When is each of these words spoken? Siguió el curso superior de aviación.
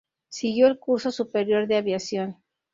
Siguió 0.29 0.65
el 0.65 0.79
curso 0.79 1.11
superior 1.11 1.67
de 1.67 1.75
aviación. 1.77 2.37